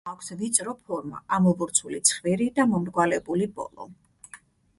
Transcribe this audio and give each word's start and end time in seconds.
ნავს 0.09 0.17
აქვს 0.17 0.31
ვიწრო 0.37 0.71
ფორმა, 0.87 1.19
ამობურცული 1.37 1.99
ცხვირი 2.11 2.49
და 2.57 2.67
მომრგვალებული 2.73 3.51
ბოლო. 3.61 3.89